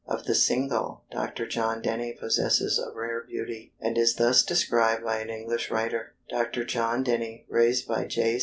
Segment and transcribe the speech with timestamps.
[0.07, 1.45] Of the single, Dr.
[1.45, 6.63] John Denny possesses a rare beauty, and is thus described by an English writer: "Dr.
[6.65, 8.39] John Denny, raised by J.